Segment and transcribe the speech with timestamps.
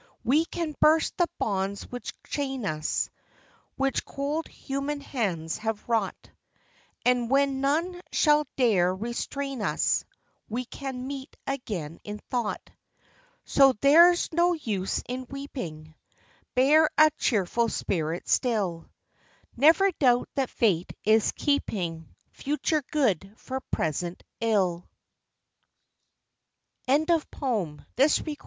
[0.23, 3.07] We can burst the bonds which chain us,
[3.75, 6.31] Which cold human hands have wrought,
[7.05, 10.03] And when none shall dare restrain u's
[10.49, 12.67] We can meet again, in thought.
[13.45, 15.93] So there's no use in weeping,
[16.55, 18.89] Bear a cheerful spirit still;
[19.55, 24.89] Never doubt that Fate is keeping Future good for present ill.
[26.87, 27.79] Charlotte Bro?